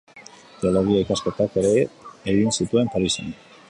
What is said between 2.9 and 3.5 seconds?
Parisen.